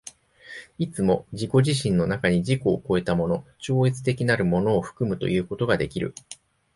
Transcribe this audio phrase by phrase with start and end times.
[0.79, 6.15] いつも自己自身の中に自己を越えたもの、超越的なるものを含むということができる。